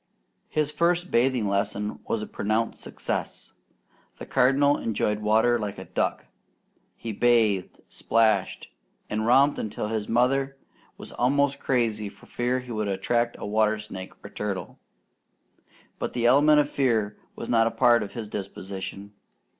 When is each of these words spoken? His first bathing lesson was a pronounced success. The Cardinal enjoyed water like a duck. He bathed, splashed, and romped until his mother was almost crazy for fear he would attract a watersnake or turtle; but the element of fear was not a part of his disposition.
His 0.49 0.71
first 0.71 1.11
bathing 1.11 1.47
lesson 1.47 1.99
was 2.07 2.23
a 2.23 2.25
pronounced 2.25 2.81
success. 2.81 3.53
The 4.17 4.25
Cardinal 4.25 4.79
enjoyed 4.79 5.19
water 5.19 5.59
like 5.59 5.77
a 5.77 5.85
duck. 5.85 6.25
He 6.95 7.11
bathed, 7.11 7.81
splashed, 7.87 8.71
and 9.11 9.27
romped 9.27 9.59
until 9.59 9.89
his 9.89 10.09
mother 10.09 10.57
was 10.97 11.11
almost 11.11 11.59
crazy 11.59 12.09
for 12.09 12.25
fear 12.25 12.61
he 12.61 12.71
would 12.71 12.87
attract 12.87 13.35
a 13.37 13.45
watersnake 13.45 14.13
or 14.25 14.31
turtle; 14.31 14.79
but 15.99 16.13
the 16.13 16.25
element 16.25 16.59
of 16.59 16.67
fear 16.67 17.19
was 17.35 17.47
not 17.47 17.67
a 17.67 17.69
part 17.69 18.01
of 18.01 18.13
his 18.13 18.27
disposition. 18.27 19.13